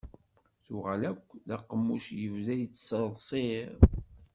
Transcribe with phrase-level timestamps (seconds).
[0.69, 3.69] Yuɣal akk d aqemmuc yebda yettṣeṛṣiṛ.